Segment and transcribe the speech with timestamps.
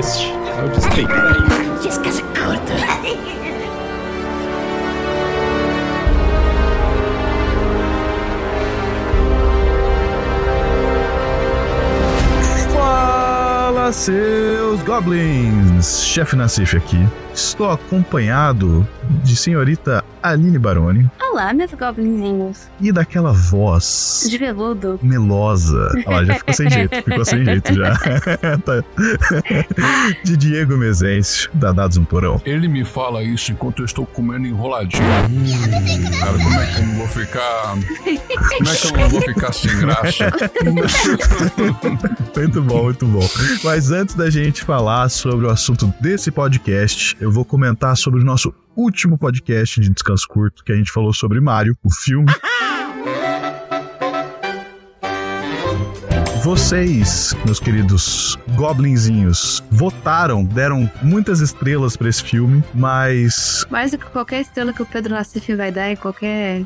[0.00, 1.12] este é o Despeito.
[1.82, 2.22] Descasa
[13.92, 16.02] seus goblins!
[16.04, 16.98] Chefe Nassif aqui.
[17.34, 18.86] Estou acompanhado
[19.24, 22.68] de senhorita Aline Baroni Olá, meus goblinzinhos.
[22.80, 24.98] e daquela voz De veludo.
[25.02, 25.88] melosa.
[26.06, 27.96] Olha lá, já ficou sem jeito, ficou sem jeito já.
[28.64, 28.84] Tá.
[30.24, 32.40] de Diego Mezencio, da Dados um Porão.
[32.44, 35.02] Ele me fala isso enquanto eu estou comendo enroladinho.
[36.18, 37.74] Cara, como é que eu não vou ficar.
[38.58, 40.30] Como é que eu não vou ficar sem graça?
[42.36, 43.28] Muito bom, muito bom.
[43.64, 48.24] Mas antes da gente falar sobre o assunto desse podcast, eu vou comentar sobre o
[48.24, 52.30] nosso último podcast de descanso curto, que a gente falou sobre Mario, o filme.
[56.42, 64.06] Vocês, meus queridos goblinzinhos, votaram, deram muitas estrelas pra esse filme, mas Mais do que
[64.06, 66.64] qualquer estrela que o Pedro Nassif vai dar em qualquer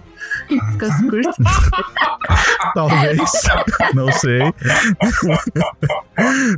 [2.75, 3.19] talvez,
[3.95, 4.43] não sei.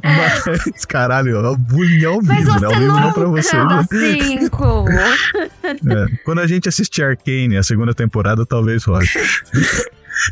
[0.05, 2.59] mas, caralho, é o bullying ao vivo, né?
[2.59, 3.87] você Ao vivo não pra dá né?
[3.91, 4.85] cinco.
[5.65, 9.09] É, Quando a gente assistir Arcane, a segunda temporada, talvez role.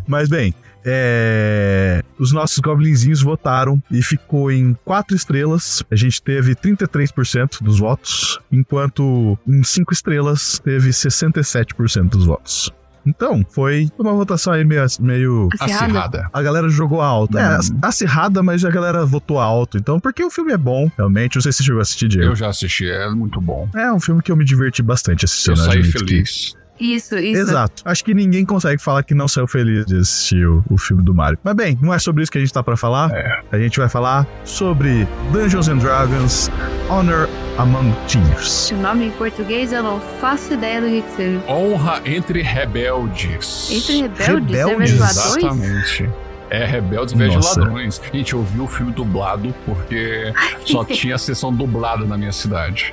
[0.06, 0.54] Mas bem,
[0.84, 5.82] é, os nossos goblinzinhos votaram e ficou em quatro estrelas.
[5.90, 12.70] A gente teve 33% dos votos, enquanto em cinco estrelas teve 67% dos votos.
[13.06, 15.84] Então, foi uma votação aí meio, meio Acirrada.
[15.84, 16.30] Acirrada.
[16.32, 17.36] a galera jogou alto.
[17.36, 19.76] É, acirrada, mas a galera votou alto.
[19.76, 21.34] Então, porque o filme é bom, realmente.
[21.36, 22.30] Não sei se você chegou a assistir, Diego.
[22.30, 23.68] Eu já assisti, é muito bom.
[23.74, 25.52] É um filme que eu me diverti bastante assistindo.
[25.52, 26.56] Eu saí admito que- feliz.
[26.78, 27.40] Isso, isso.
[27.40, 27.82] Exato.
[27.84, 31.14] Acho que ninguém consegue falar que não saiu feliz de assistir o, o filme do
[31.14, 31.38] Mario.
[31.42, 33.10] Mas bem, não é sobre isso que a gente tá pra falar.
[33.12, 33.40] É.
[33.52, 36.50] A gente vai falar sobre Dungeons and Dragons
[36.88, 38.70] Honor Among Thieves.
[38.72, 41.40] O nome em português eu não faço ideia do que seja.
[41.48, 43.70] Honra entre rebeldes.
[43.70, 44.90] Entre rebeldes, é Rebeldes?
[44.90, 44.94] é?
[44.94, 46.10] Exatamente.
[46.54, 47.60] É Rebeldes em vez de Nossa.
[47.60, 48.00] ladrões.
[48.12, 50.32] Gente, eu vi o filme dublado porque
[50.64, 52.90] só tinha a sessão dublada na minha cidade.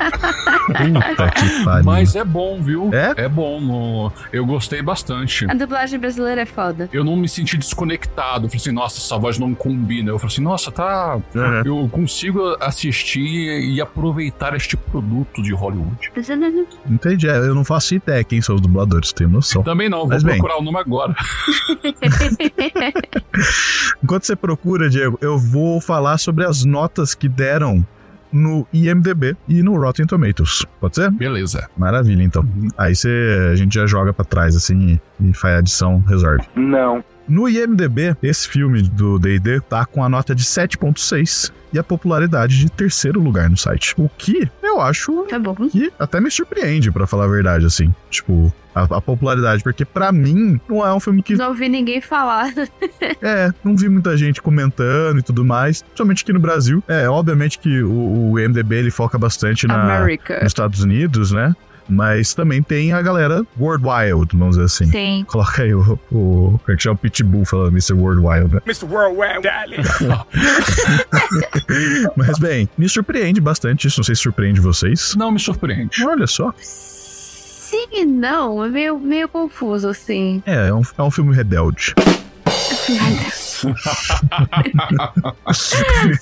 [0.68, 1.84] Puta que pariu.
[1.86, 2.90] Mas é bom, viu?
[2.94, 3.26] É?
[3.26, 3.60] É bom.
[3.62, 5.46] no- Eu gostei bastante.
[5.50, 6.90] A dublagem brasileira é foda.
[6.92, 8.46] Eu não me senti desconectado.
[8.46, 10.10] Eu falei assim, nossa, essa voz não combina.
[10.10, 11.20] Eu falei assim, nossa, tá.
[11.36, 11.62] Uhum.
[11.66, 16.12] Eu consigo assistir e aproveitar este produto de Hollywood.
[16.90, 17.28] Entendi.
[17.30, 19.64] É, Eu não faço ideia quem são os dubladores, tenho noção.
[19.64, 20.38] Também não, vou Mas bem.
[20.38, 21.16] procurar o nome agora.
[24.04, 27.86] Enquanto você procura, Diego, eu vou falar sobre as notas que deram
[28.32, 30.66] no IMDB e no Rotten Tomatoes.
[30.80, 31.12] Pode ser?
[31.12, 31.70] Beleza.
[31.78, 32.48] Maravilha, então.
[32.78, 36.44] Aí você, a gente já joga pra trás, assim, e, e faz a adição, resolve.
[36.56, 37.04] Não.
[37.28, 42.58] No IMDB, esse filme do D&D tá com a nota de 7.6 e a popularidade
[42.58, 43.94] de terceiro lugar no site.
[43.98, 45.40] O que eu acho Tá
[45.72, 47.94] que até me surpreende, pra falar a verdade, assim.
[48.10, 52.02] Tipo, a, a popularidade, porque pra mim não é um filme que Não ouvi ninguém
[52.02, 52.54] falar.
[53.22, 56.84] é, não vi muita gente comentando e tudo mais, principalmente aqui no Brasil.
[56.88, 60.36] É, obviamente que o, o IMDB ele foca bastante na, America.
[60.36, 61.56] nos Estados Unidos, né?
[61.92, 64.86] Mas também tem a galera World Wild, vamos dizer assim.
[64.86, 65.26] Sim.
[65.28, 66.58] Coloca aí o, o.
[66.58, 66.96] Como é que chama?
[66.96, 67.94] O Pitbull falando Mr.
[67.94, 68.62] World Wild, né?
[68.66, 68.86] Mr.
[68.86, 69.76] Worldwide Daddy.
[72.16, 74.00] Mas bem, me surpreende bastante isso.
[74.00, 75.16] Não sei se surpreende vocês.
[75.18, 76.02] Não me surpreende.
[76.06, 76.54] Olha só.
[76.58, 78.64] Sim e não.
[78.64, 80.42] É meio, meio confuso, assim.
[80.46, 81.94] É, é um, é um filme rebelde.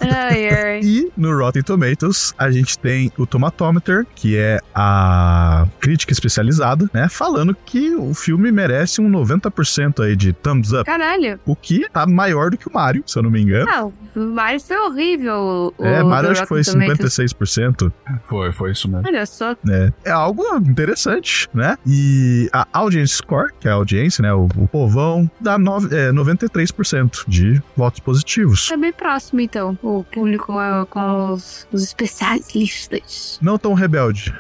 [0.01, 0.79] Ai, ai.
[0.83, 7.07] E no Rotten Tomatoes, a gente tem o Tomatometer, que é a crítica especializada, né?
[7.09, 10.85] Falando que o filme merece um 90% aí de thumbs up.
[10.85, 11.39] Caralho.
[11.45, 13.69] O que tá maior do que o Mario, se eu não me engano.
[13.69, 15.73] Ah, o Mario foi horrível.
[15.77, 17.15] O, é, o Mario acho que foi Tomatoes.
[17.15, 17.91] 56%.
[18.27, 19.07] Foi, foi isso mesmo.
[19.07, 19.55] Olha só.
[19.63, 19.93] né?
[20.03, 21.77] É algo interessante, né?
[21.85, 24.33] E a audience score, que é a audiência, né?
[24.33, 28.69] O, o povão, dá nove- é, 93% de votos positivos.
[28.71, 29.77] É bem próximo, então.
[29.81, 33.39] O público é, com os, os especialistas.
[33.41, 34.33] Não tão rebelde.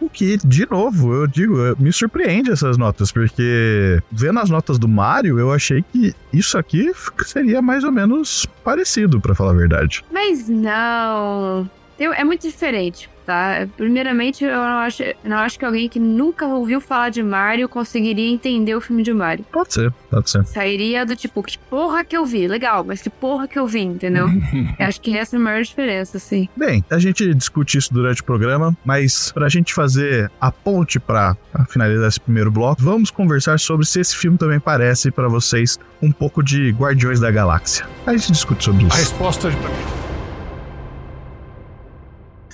[0.00, 4.88] O que, de novo, eu digo, me surpreende essas notas, porque vendo as notas do
[4.88, 6.90] Mario, eu achei que isso aqui
[7.24, 10.04] seria mais ou menos parecido, pra falar a verdade.
[10.10, 11.68] Mas não.
[11.98, 13.66] É muito diferente, tá?
[13.76, 18.28] Primeiramente, eu não acho, não acho que alguém que nunca ouviu falar de Mario conseguiria
[18.28, 19.44] entender o filme de Mario.
[19.52, 20.44] Pode ser, pode ser.
[20.46, 22.48] Sairia do tipo, que porra que eu vi?
[22.48, 24.26] Legal, mas que porra que eu vi, entendeu?
[24.78, 26.48] eu acho que essa é a maior diferença, assim.
[26.56, 31.36] Bem, a gente discute isso durante o programa, mas pra gente fazer a ponte pra
[31.68, 36.10] finalizar esse primeiro bloco, vamos conversar sobre se esse filme também parece pra vocês um
[36.10, 37.86] pouco de Guardiões da Galáxia.
[38.06, 38.96] A gente discute sobre A isso.
[38.96, 40.03] resposta.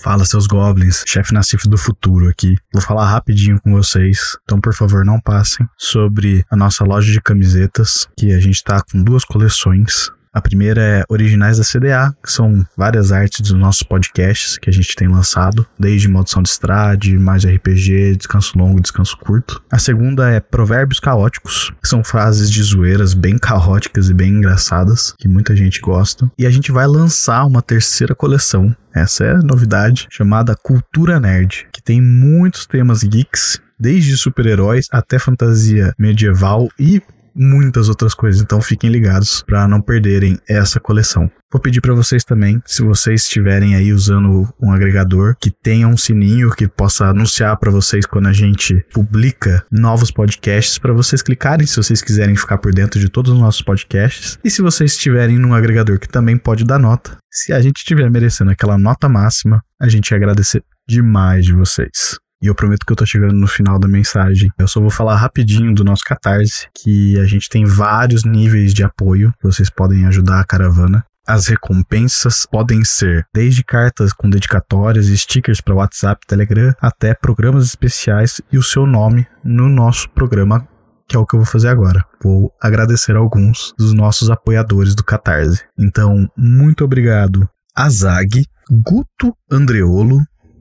[0.02, 2.56] Fala, seus goblins, chefe Nassif do futuro aqui.
[2.72, 7.20] Vou falar rapidinho com vocês, então por favor não passem, sobre a nossa loja de
[7.20, 10.10] camisetas, que a gente tá com duas coleções.
[10.32, 14.72] A primeira é Originais da CDA, que são várias artes dos nossos podcasts que a
[14.72, 19.60] gente tem lançado, desde Maldição de Estrade, Mais RPG, Descanso Longo, Descanso Curto.
[19.68, 25.14] A segunda é Provérbios Caóticos, que são frases de zoeiras bem caóticas e bem engraçadas,
[25.18, 26.30] que muita gente gosta.
[26.38, 31.66] E a gente vai lançar uma terceira coleção, essa é a novidade, chamada Cultura Nerd,
[31.72, 37.02] que tem muitos temas geeks, desde super-heróis até fantasia medieval e
[37.34, 38.40] muitas outras coisas.
[38.40, 41.30] Então fiquem ligados para não perderem essa coleção.
[41.52, 45.96] Vou pedir para vocês também, se vocês estiverem aí usando um agregador que tenha um
[45.96, 51.66] sininho que possa anunciar para vocês quando a gente publica novos podcasts, para vocês clicarem
[51.66, 54.38] se vocês quiserem ficar por dentro de todos os nossos podcasts.
[54.44, 58.08] E se vocês estiverem num agregador que também pode dar nota, se a gente estiver
[58.08, 62.20] merecendo aquela nota máxima, a gente ia agradecer demais de vocês.
[62.42, 64.50] E eu prometo que eu tô chegando no final da mensagem.
[64.58, 68.82] Eu só vou falar rapidinho do nosso Catarse, que a gente tem vários níveis de
[68.82, 71.04] apoio que vocês podem ajudar a caravana.
[71.26, 77.66] As recompensas podem ser desde cartas com dedicatórias e stickers para WhatsApp, Telegram, até programas
[77.66, 80.66] especiais e o seu nome no nosso programa,
[81.06, 82.04] que é o que eu vou fazer agora.
[82.22, 85.62] Vou agradecer alguns dos nossos apoiadores do Catarse.
[85.78, 87.46] Então, muito obrigado
[87.76, 90.20] a Zag, Guto Andreolo,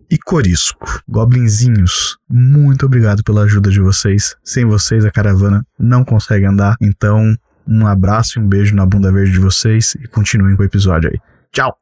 [0.09, 1.01] e Corisco.
[1.07, 4.35] Goblinzinhos, muito obrigado pela ajuda de vocês.
[4.43, 6.75] Sem vocês a caravana não consegue andar.
[6.81, 7.35] Então,
[7.67, 11.11] um abraço e um beijo na bunda verde de vocês e continuem com o episódio
[11.11, 11.19] aí.
[11.51, 11.77] Tchau!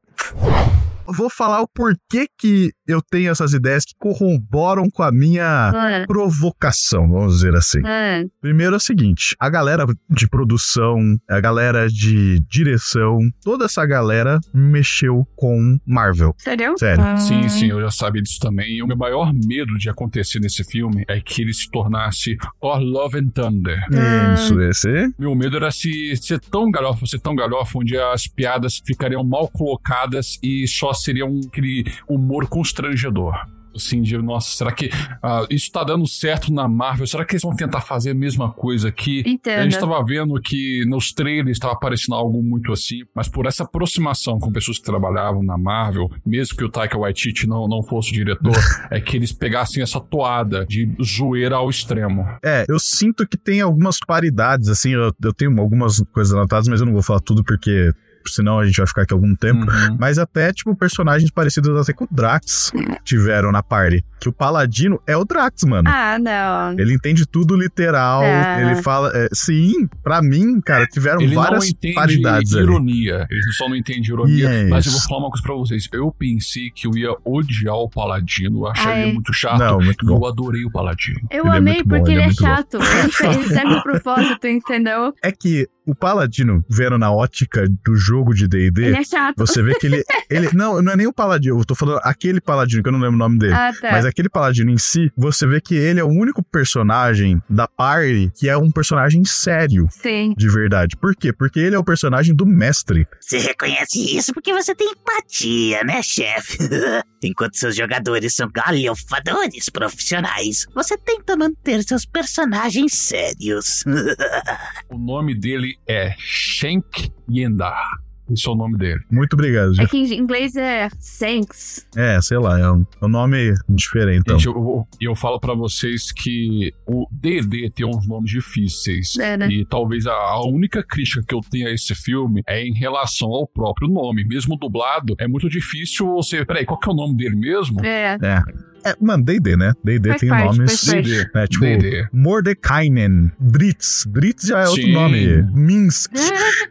[1.07, 6.06] Vou falar o porquê que eu tenho essas ideias que corroboram com a minha Ah,
[6.07, 7.80] provocação, vamos dizer assim.
[7.86, 10.98] ah, Primeiro é o seguinte: a galera de produção,
[11.30, 16.34] a galera de direção, toda essa galera mexeu com Marvel.
[16.38, 16.75] sério?
[16.78, 17.18] Sério.
[17.18, 18.78] Sim, sim, eu já sabia disso também.
[18.78, 22.80] E o meu maior medo de acontecer nesse filme é que ele se tornasse Thor
[22.80, 23.80] Love and Thunder.
[23.94, 24.33] Ah.
[24.36, 24.88] Isso, esse.
[25.18, 29.48] Meu medo era se ser tão galhofa, ser tão galhofa, onde as piadas ficariam mal
[29.50, 33.35] colocadas e só seria um, aquele humor constrangedor.
[33.75, 34.89] Assim, de, nossa, será que
[35.21, 37.06] ah, isso tá dando certo na Marvel?
[37.06, 39.19] Será que eles vão tentar fazer a mesma coisa aqui?
[39.19, 39.79] A gente Entendo.
[39.79, 44.51] tava vendo que nos trailers estava aparecendo algo muito assim, mas por essa aproximação com
[44.51, 48.56] pessoas que trabalhavam na Marvel, mesmo que o Taika Waititi não, não fosse o diretor,
[48.89, 52.25] é que eles pegassem essa toada de zoeira ao extremo.
[52.44, 56.80] É, eu sinto que tem algumas paridades, assim, eu, eu tenho algumas coisas anotadas, mas
[56.80, 57.91] eu não vou falar tudo porque
[58.29, 59.59] senão a gente vai ficar aqui algum tempo.
[59.69, 59.97] Uhum.
[60.00, 62.71] Mas até, tipo, personagens parecidos até com o Drax
[63.03, 64.03] tiveram na party.
[64.19, 65.88] Que o Paladino é o Drax, mano.
[65.91, 66.79] Ah, não.
[66.79, 68.62] Ele entende tudo literal, Ah.
[68.62, 69.12] ele fala.
[69.13, 72.63] é, sim, pra mim, cara, tiveram Ele várias não entende paridades ali.
[72.63, 73.27] ironia.
[73.29, 74.50] Ele só não entende ironia.
[74.50, 74.69] Yes.
[74.69, 75.88] Mas eu vou falar uma coisa pra vocês.
[75.94, 79.13] Eu pensei que eu ia odiar o Paladino, eu acharia Ai.
[79.13, 79.59] muito chato.
[79.59, 80.18] Não, muito bom.
[80.18, 81.19] eu adorei o Paladino.
[81.31, 82.47] Eu Ele é amei muito bom, porque ele ele é é, muito bom.
[82.47, 82.77] chato.
[82.77, 85.13] Ele, ele serve de propósito, entendeu?
[85.23, 89.36] É que o Paladino, vendo na ótica do jogo de DD, é chato.
[89.38, 90.50] você vê que ele, ele.
[90.54, 93.16] Não, não é nem o Paladino, eu tô falando aquele Paladino, que eu não lembro
[93.16, 93.54] o nome dele.
[93.54, 93.92] Ah, tá.
[93.92, 98.31] Mas aquele paladino em si, você vê que ele é o único personagem da party
[98.36, 100.34] que é um personagem sério, Sim.
[100.38, 100.98] de verdade.
[100.98, 101.31] Por quê?
[101.31, 103.07] Porque ele é o personagem do mestre.
[103.22, 106.57] Você reconhece isso porque você tem empatia, né, chefe?
[107.23, 113.83] Enquanto seus jogadores são galhofadores profissionais, você tenta manter seus personagens sérios.
[114.90, 118.07] O nome dele é Shank Yendar.
[118.31, 119.00] Esse é o nome dele.
[119.10, 119.90] Muito obrigado, É Jeff.
[119.90, 121.88] que em inglês é thanks.
[121.96, 124.38] É, sei lá, é um, é um nome diferente, então.
[124.38, 129.18] Gente, eu, eu, falo pra vocês que o D&D tem uns nomes difíceis.
[129.18, 129.48] É, né?
[129.50, 133.30] E talvez a, a única crítica que eu tenho a esse filme é em relação
[133.30, 134.26] ao próprio nome.
[134.26, 136.44] Mesmo dublado, é muito difícil você...
[136.44, 137.84] Peraí, qual que é o nome dele mesmo?
[137.86, 138.18] É.
[138.22, 138.42] É.
[138.84, 139.74] É, mano, D&D, né?
[139.84, 140.84] D&D tem parte, nomes...
[140.86, 141.30] D&D.
[141.36, 142.07] É, tipo, D&D.
[142.14, 144.06] Mordekainen, Dritz.
[144.07, 144.94] Dritz já é outro Sim.
[144.94, 145.44] nome.
[145.54, 146.12] Minsk.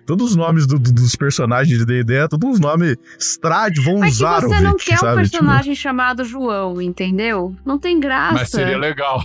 [0.07, 3.99] Todos os nomes do- do- dos personagens de D&D é todos uns nomes Strad von
[4.01, 5.23] Mas que Zarovic, você não quer um sabe?
[5.25, 7.55] Tipo, personagem chamado João, entendeu?
[7.65, 8.35] Não tem graça.
[8.35, 9.23] Mas seria legal.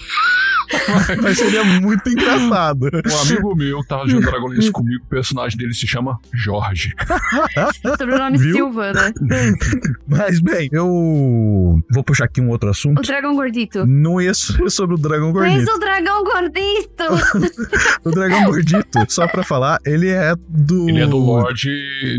[1.21, 2.85] mas seria muito engraçado.
[2.85, 6.93] Um amigo meu que tava jogando Dragonlance comigo, o personagem dele se chama Jorge.
[7.97, 8.55] Sobrenome Viu?
[8.55, 9.13] Silva, né?
[10.07, 10.85] Mas, bem, eu
[11.91, 13.01] vou puxar aqui um outro O assunto.
[13.01, 13.85] dragão gordito.
[13.85, 15.71] Não ia ser sobre o dragão Mas gordito.
[15.71, 17.03] o dragão gordito!
[18.03, 20.89] O dragão gordito, só pra falar, ele é do...
[20.89, 21.69] Ele é do Lorde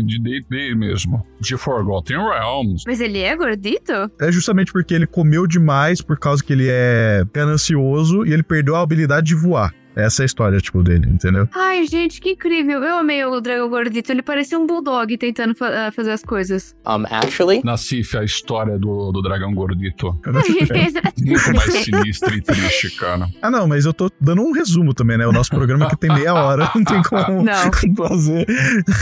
[0.05, 1.25] de D&D mesmo.
[1.39, 2.83] De Forgotten Realms.
[2.87, 3.91] Mas ele é gordito?
[4.19, 8.75] É justamente porque ele comeu demais, por causa que ele é ganancioso e ele perdeu
[8.75, 9.73] a habilidade de voar.
[9.95, 11.47] Essa é a história, tipo, dele, entendeu?
[11.53, 12.83] Ai, gente, que incrível.
[12.83, 14.11] Eu amei o dragão gordito.
[14.11, 16.75] Ele parecia um bulldog tentando fa uh, fazer as coisas.
[16.85, 20.19] Um, actually, Nassif, a história do, do dragão gordito.
[20.25, 23.27] Muito mais sinistra e triste, cara.
[23.41, 25.27] Ah, não, mas eu tô dando um resumo também, né?
[25.27, 27.53] O nosso programa aqui tem meia hora, não tem como Não.
[27.95, 28.47] fazer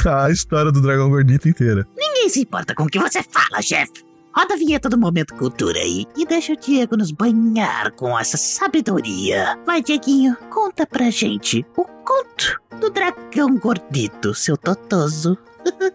[0.06, 1.88] a história do dragão gordito inteira.
[1.98, 4.11] Ninguém se importa com o que você fala, chefe.
[4.34, 8.38] Roda a vinheta do Momento Cultura aí e deixa o Diego nos banhar com essa
[8.38, 9.60] sabedoria.
[9.66, 15.38] Vai, Dieguinho, conta pra gente o conto do dragão gordito, seu totoso.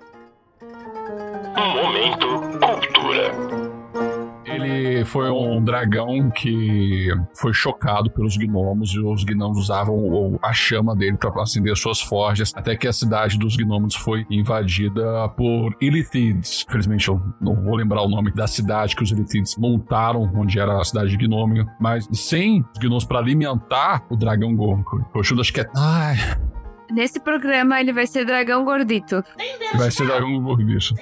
[5.04, 11.16] Foi um dragão que foi chocado pelos gnomos e os gnomos usavam a chama dele
[11.16, 16.64] para acender suas forjas, até que a cidade dos gnomos foi invadida por Illithids.
[16.68, 20.80] Infelizmente eu não vou lembrar o nome da cidade que os Illithids montaram, onde era
[20.80, 24.46] a cidade de Gnômio, mas sem os gnomos para alimentar o dragão.
[25.14, 25.66] Eu acho acho que é...
[25.76, 26.16] Ai,
[26.90, 29.24] Nesse programa ele vai ser dragão gordito.
[29.76, 30.94] vai ser dragão gordo isso.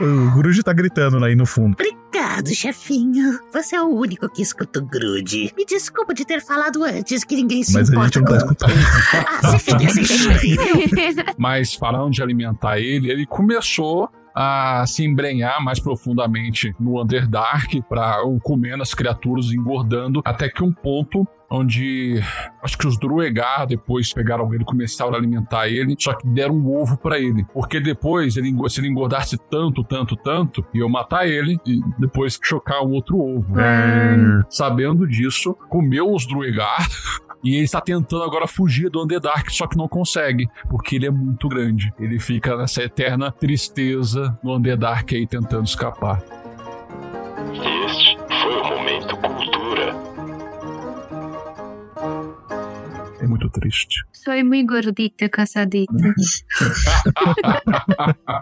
[0.00, 1.74] O Grude tá gritando aí no fundo.
[1.74, 3.38] Obrigado, chefinho.
[3.52, 5.52] Você é o único que escuta o Grude.
[5.56, 8.36] Me desculpa de ter falado antes que ninguém se Mas a importa gente não tá
[8.36, 8.72] escutando.
[9.26, 17.00] Ah, se mas parando de alimentar ele, ele começou a se embrenhar mais profundamente no
[17.00, 22.18] Underdark para comendo as criaturas, engordando, até que um ponto onde
[22.62, 26.54] acho que os Druegar depois pegaram ele e começaram a alimentar ele, só que deram
[26.54, 31.28] um ovo para ele, porque depois ele, se ele engordasse tanto, tanto, tanto, iam matar
[31.28, 33.54] ele e depois chocar um outro ovo.
[34.48, 36.88] Sabendo disso, comeu os Druegar
[37.44, 41.10] e ele está tentando agora fugir do Underdark, só que não consegue, porque ele é
[41.10, 41.92] muito grande.
[41.98, 46.41] Ele fica nessa eterna tristeza no Underdark aí tentando escapar.
[53.22, 54.02] É muito triste.
[54.12, 55.92] Sou muito gordita, caçadita.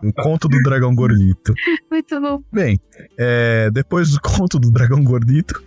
[0.03, 1.53] O conto do dragão gordito.
[1.91, 2.43] Muito bom.
[2.51, 2.81] Bem,
[3.19, 5.63] é, depois do conto do dragão gordito,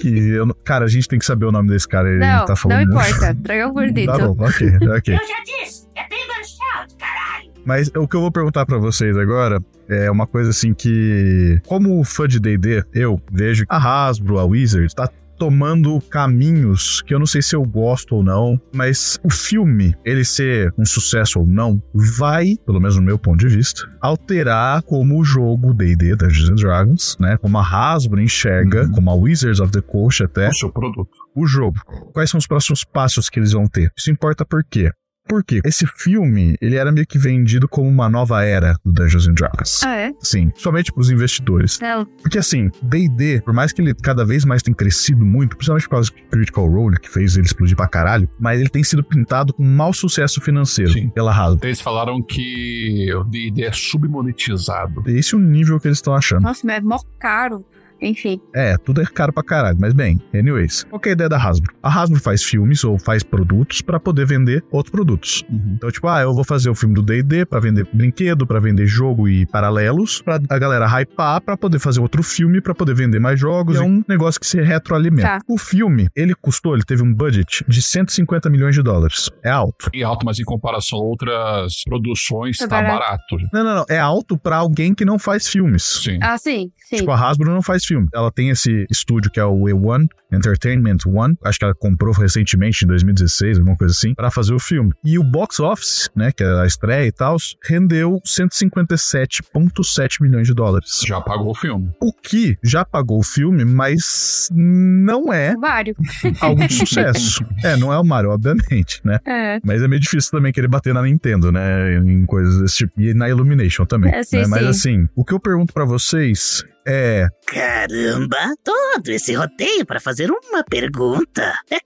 [0.00, 2.08] que eu, cara, a gente tem que saber o nome desse cara.
[2.10, 3.08] Ele Não, tá falando não muito.
[3.08, 3.34] importa.
[3.34, 4.12] Dragão gordito.
[4.12, 5.14] Tá bom, ok, ok.
[5.14, 7.52] Eu já disse, é Timber Shout, caralho.
[7.64, 12.02] Mas o que eu vou perguntar pra vocês agora é uma coisa assim que, como
[12.04, 13.76] fã de D&D, eu vejo a
[14.08, 15.08] Hasbro, a Wizards, tá
[15.44, 20.24] tomando caminhos que eu não sei se eu gosto ou não, mas o filme, ele
[20.24, 25.18] ser um sucesso ou não, vai, pelo menos no meu ponto de vista, alterar como
[25.20, 28.92] o jogo D&D, Dungeons and Dragons, né, como a Hasbro enxerga, Uhum.
[28.92, 31.10] como a Wizards of the Coast até, O seu produto.
[31.36, 31.78] o jogo.
[32.14, 33.90] Quais são os próximos passos que eles vão ter?
[33.96, 34.90] Isso importa por quê?
[35.26, 39.34] Porque esse filme, ele era meio que vendido como uma nova era do Dungeons and
[39.34, 39.82] Dragons.
[39.82, 40.12] Ah, é?
[40.20, 41.78] Sim, somente pros investidores.
[41.80, 42.04] Não.
[42.22, 45.96] Porque assim, D&D, por mais que ele cada vez mais tenha crescido muito, principalmente por
[45.96, 49.52] causa do Critical Role, que fez ele explodir pra caralho, mas ele tem sido pintado
[49.54, 51.08] com mau sucesso financeiro Sim.
[51.08, 51.66] pela Hasbro.
[51.66, 55.02] Eles falaram que o D&D é submonetizado.
[55.06, 56.42] Esse é o nível que eles estão achando.
[56.42, 57.64] Nossa, mas é mó caro.
[58.00, 58.40] Enfim.
[58.54, 60.84] É, tudo é caro pra caralho, mas bem, anyways.
[60.84, 61.74] Qual que é a ideia da Hasbro?
[61.82, 65.44] A Hasbro faz filmes ou faz produtos pra poder vender outros produtos.
[65.50, 68.86] Então, tipo, ah, eu vou fazer o filme do D&D pra vender brinquedo, pra vender
[68.86, 73.18] jogo e paralelos, pra a galera hypar, pra poder fazer outro filme, pra poder vender
[73.18, 73.76] mais jogos.
[73.76, 75.24] É um negócio que se retroalimenta.
[75.28, 75.38] Tá.
[75.48, 79.30] O filme, ele custou, ele teve um budget de 150 milhões de dólares.
[79.42, 79.90] É alto.
[79.94, 82.98] E alto, mas em comparação a outras produções, É tá barato.
[82.98, 83.36] barato.
[83.52, 83.84] Não, não, não.
[83.88, 85.82] É alto pra alguém que não faz filmes.
[86.04, 86.18] Sim.
[86.22, 86.96] Ah, sim, sim.
[86.96, 88.08] Tipo, a Hasbro não faz filme.
[88.12, 91.36] Ela tem esse estúdio que é o E1 Entertainment One.
[91.44, 94.92] Acho que ela comprou recentemente, em 2016, alguma coisa assim, pra fazer o filme.
[95.04, 100.54] E o box office, né, que é a estreia e tal, rendeu 157,7 milhões de
[100.54, 101.02] dólares.
[101.06, 101.90] Já pagou o filme.
[102.00, 105.94] O que já pagou o filme, mas não é Vário.
[106.40, 107.44] algo de sucesso.
[107.62, 109.18] é, não é o Mario, obviamente, né?
[109.26, 109.60] É.
[109.64, 111.96] Mas é meio difícil também querer bater na Nintendo, né?
[111.96, 113.00] Em coisas desse tipo.
[113.00, 114.12] E na Illumination também.
[114.12, 114.46] É, sim, né?
[114.48, 114.68] Mas sim.
[114.68, 117.28] assim, o que eu pergunto pra vocês é.
[117.46, 121.58] Caramba, todo esse roteio para fazer uma pergunta.
[121.70, 121.78] É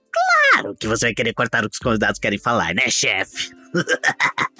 [0.52, 3.50] claro que você vai querer cortar o que os convidados querem falar, né, chefe?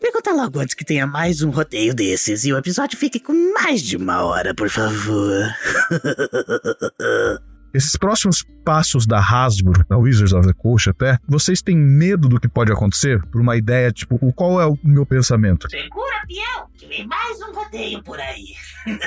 [0.00, 3.82] Pergunta logo antes que tenha mais um roteio desses e o episódio fique com mais
[3.82, 5.54] de uma hora, por favor.
[7.72, 12.40] Esses próximos passos da Hasbro, da Wizards of the Coast até, vocês têm medo do
[12.40, 13.22] que pode acontecer?
[13.26, 15.68] Por uma ideia, tipo, o- qual é o meu pensamento?
[15.70, 18.44] Segura, peão, que vem mais um roteio por aí.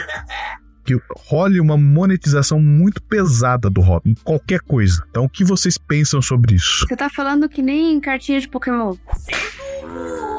[0.86, 5.01] Que role uma monetização muito pesada do hobby, em qualquer coisa.
[5.10, 6.86] Então, o que vocês pensam sobre isso?
[6.86, 8.93] Você tá falando que nem cartinha de Pokémon.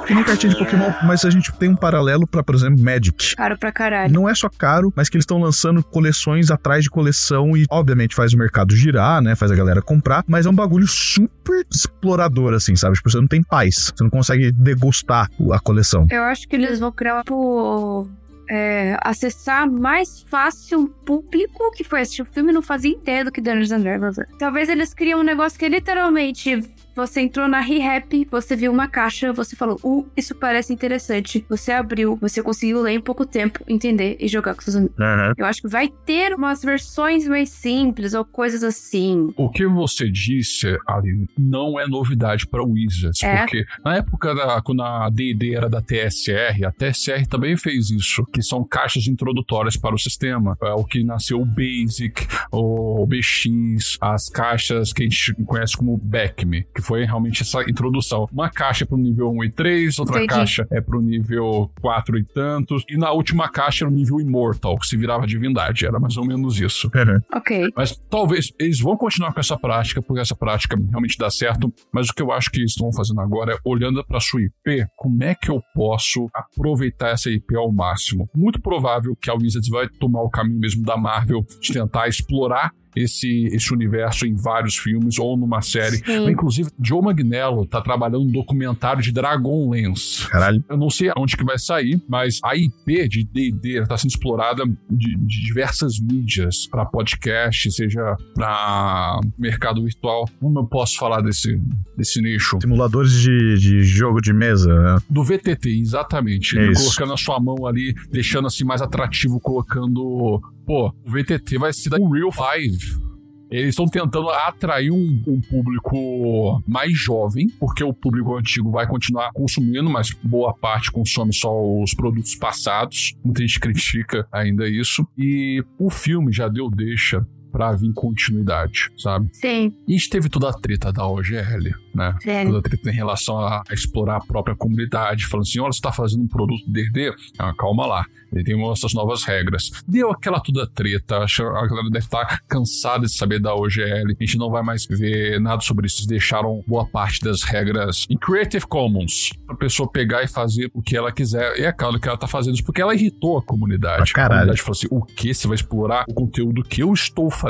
[0.07, 3.35] Que nem cartinha de Pokémon, mas a gente tem um paralelo pra, por exemplo, Magic.
[3.37, 4.13] Caro pra caralho.
[4.13, 8.15] Não é só caro, mas que eles estão lançando coleções atrás de coleção e, obviamente,
[8.15, 9.35] faz o mercado girar, né?
[9.35, 12.97] Faz a galera comprar, mas é um bagulho super explorador, assim, sabe?
[12.97, 16.07] Tipo, você não tem paz, você não consegue degustar a coleção.
[16.11, 18.09] Eu acho que eles vão criar tipo.
[18.51, 23.25] é, acessar mais fácil um público que foi assistir o filme e não fazia ideia
[23.25, 24.27] do que Dungeons and Dragons é.
[24.39, 26.63] Talvez eles criam um negócio que literalmente
[26.95, 31.45] você entrou na ReHap, você viu uma caixa, você falou, uh, isso parece interessante.
[31.49, 34.95] Você abriu, você conseguiu ler em pouco tempo, entender e jogar com seus amigos.
[35.37, 39.33] Eu acho que vai ter umas versões mais simples ou coisas assim.
[39.37, 43.39] O que você disse, Aline, não é novidade para Wizards, É?
[43.39, 48.25] porque na época da, quando a D&D era da TSR, a TSR também fez isso,
[48.33, 53.99] que são caixas introdutórias para o sistema, é o que nasceu o Basic, o BX,
[54.01, 58.29] as caixas que a gente conhece como BECM, que foi realmente essa introdução.
[58.33, 60.35] Uma caixa para o nível 1 e 3, outra Entendi.
[60.35, 64.21] caixa é para o nível 4 e tantos, e na última caixa era o nível
[64.21, 66.91] Immortal, que se virava divindade, era mais ou menos isso.
[67.33, 67.73] Ok.
[67.77, 71.73] Mas talvez eles vão continuar com essa prática, porque essa prática realmente dá certo.
[71.93, 74.87] Mas o que eu acho que eles estão fazendo agora é olhando para sua IP,
[74.97, 78.29] como é que eu posso aproveitar essa IP ao máximo?
[78.35, 82.73] Muito provável que a Wizards vai tomar o caminho mesmo da Marvel de tentar explorar
[82.97, 85.99] esse, esse universo em vários filmes ou numa série.
[85.99, 86.29] Sim.
[86.29, 90.29] Inclusive, Joe Magnello tá trabalhando um documentário de Dragonlance.
[90.29, 90.65] Caralho.
[90.69, 94.65] Eu não sei onde que vai sair, mas a IP de D&D está sendo explorada
[94.91, 100.29] de, de diversas mídias, para podcast, seja para mercado virtual.
[100.41, 101.61] Como eu posso falar desse,
[101.97, 102.59] desse nicho?
[102.61, 104.99] Simuladores de, de jogo de mesa, né?
[105.09, 106.59] Do VTT, exatamente.
[106.59, 106.83] É isso.
[106.83, 110.41] Colocando a sua mão ali, deixando assim mais atrativo, colocando...
[110.67, 113.05] Pô, o VTT vai ser da Real Five.
[113.51, 119.31] Eles estão tentando atrair um, um público mais jovem, porque o público antigo vai continuar
[119.33, 123.15] consumindo, mas boa parte consome só os produtos passados.
[123.23, 125.07] Muita gente critica ainda isso.
[125.17, 127.25] E o filme já deu deixa
[127.55, 129.29] pra vir continuidade, sabe?
[129.33, 132.17] Sim, E a gente teve toda a treta da OGL, né?
[132.21, 132.51] Sério?
[132.51, 135.81] Toda a treta em relação a, a explorar a própria comunidade, falando assim: olha, você
[135.81, 137.15] tá fazendo um produto D&D?
[137.39, 139.71] Ah, calma lá, ele tem essas novas regras.
[139.87, 144.17] Deu aquela toda treta, acho que a galera deve estar cansada de saber da OGL,
[144.19, 148.05] a gente não vai mais ver nada sobre isso, eles deixaram boa parte das regras
[148.11, 151.57] em Creative Commons, pra pessoa pegar e fazer o que ela quiser.
[151.57, 154.13] E é claro que ela tá fazendo isso porque ela irritou a comunidade.
[154.13, 154.33] Pra caralho.
[154.33, 155.33] A comunidade falou assim: o que?
[155.33, 157.44] Você vai explorar o conteúdo que eu estou fazendo?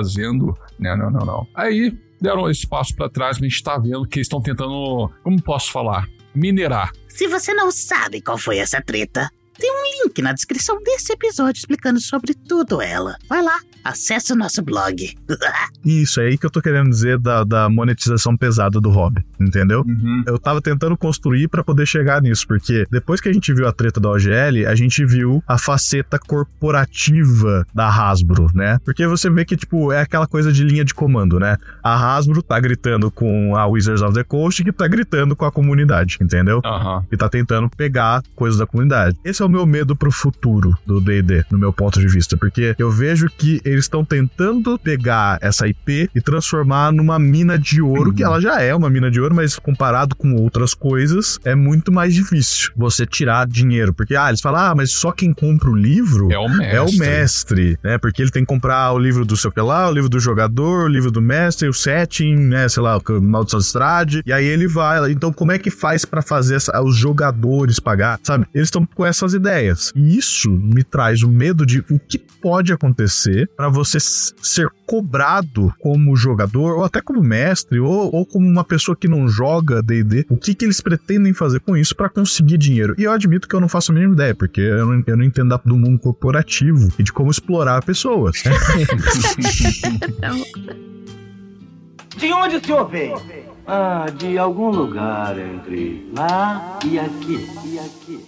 [0.78, 1.46] Não, não, não, não.
[1.54, 5.10] Aí deram esse passo pra trás, mas a gente tá vendo que eles estão tentando,
[5.22, 6.08] como posso falar?
[6.34, 6.92] Minerar.
[7.08, 11.58] Se você não sabe qual foi essa treta, tem um link na descrição desse episódio
[11.58, 13.16] explicando sobre tudo ela.
[13.28, 15.14] Vai lá, acesse o nosso blog.
[15.84, 19.82] Isso, é aí que eu tô querendo dizer da, da monetização pesada do hobby, entendeu?
[19.86, 20.24] Uhum.
[20.26, 23.72] Eu tava tentando construir pra poder chegar nisso, porque depois que a gente viu a
[23.72, 28.78] treta da OGL, a gente viu a faceta corporativa da Hasbro, né?
[28.84, 31.58] Porque você vê que, tipo, é aquela coisa de linha de comando, né?
[31.82, 35.52] A Hasbro tá gritando com a Wizards of the Coast que tá gritando com a
[35.52, 36.60] comunidade, entendeu?
[36.64, 37.04] Aham.
[37.12, 39.16] E tá tentando pegar coisas da comunidade.
[39.24, 42.74] Esse é o meu medo pro futuro do D&D, no meu ponto de vista, porque
[42.78, 48.12] eu vejo que eles estão tentando pegar essa IP e transformar numa mina de ouro,
[48.12, 51.92] que ela já é uma mina de ouro, mas comparado com outras coisas, é muito
[51.92, 55.74] mais difícil você tirar dinheiro, porque ah, eles falam: "Ah, mas só quem compra o
[55.76, 56.76] livro É o mestre.
[56.76, 57.98] é o mestre, né?
[57.98, 60.84] Porque ele tem que comprar o livro do seu que lá, o livro do jogador,
[60.84, 62.68] o livro do mestre, o setting, né?
[62.68, 64.22] Sei lá, o Maldição de Estrade.
[64.26, 65.10] E aí ele vai.
[65.12, 68.18] Então, como é que faz pra fazer essa- os jogadores pagar?
[68.22, 68.46] Sabe?
[68.54, 69.92] Eles estão com essas ideias.
[69.94, 75.72] E isso me traz o medo de o que pode acontecer pra você ser cobrado
[75.80, 80.26] como jogador, ou até como mestre, ou, ou como uma pessoa que não joga DD.
[80.30, 82.94] O que, que eles pretendem fazer com isso pra conseguir dinheiro?
[82.98, 85.24] E eu admito que eu não faço a mínima ideia, porque eu não, eu não
[85.24, 88.42] entendo da- do mundo corporativo e de como explorar pessoas.
[92.16, 93.20] De onde o senhor veio?
[93.66, 97.48] Ah, de algum lugar entre lá e aqui.
[97.64, 98.20] E aqui.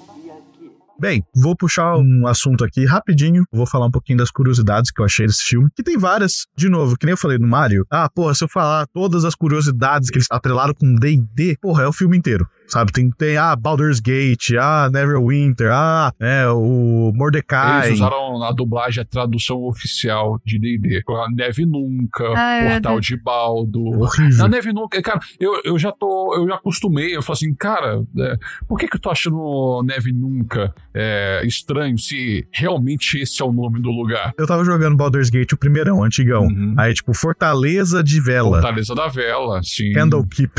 [0.99, 3.45] Bem, vou puxar um assunto aqui rapidinho.
[3.53, 5.69] Vou falar um pouquinho das curiosidades que eu achei desse filme.
[5.77, 6.47] Que tem várias.
[6.57, 7.87] De novo, que nem eu falei no Mario.
[7.91, 11.87] Ah, porra, se eu falar todas as curiosidades que eles atrelaram com D&D, porra, é
[11.87, 12.49] o filme inteiro.
[12.68, 17.87] Sabe, tem, tem ah, Baldur's Gate, ah, Neverwinter, ah, é, o Mordecai.
[17.87, 21.02] Eles usaram na dublagem a tradução oficial de D&D.
[21.09, 23.85] A Neve Nunca, Ai, meu Portal de Baldo.
[23.85, 24.38] Horrível.
[24.38, 28.02] Na Neve Nunca, cara, eu, eu já tô, eu já acostumei, eu falo assim, cara,
[28.18, 33.44] é, por que que eu tô achando Neve Nunca é, estranho se realmente esse é
[33.44, 34.33] o nome do lugar?
[34.37, 36.44] Eu tava jogando Baldur's Gate, o primeirão, antigão.
[36.44, 36.74] Uhum.
[36.76, 38.61] Aí, tipo, Fortaleza de Vela.
[38.61, 39.92] Fortaleza da Vela, sim.
[39.92, 40.52] Candlekeep.